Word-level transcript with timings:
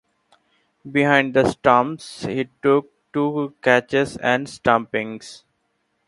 Behind 0.91 1.35
the 1.35 1.47
stumps 1.47 2.23
he 2.25 2.49
took 2.63 2.89
two 3.13 3.53
catches 3.61 4.17
and 4.17 4.47
stumpings. 4.49 5.43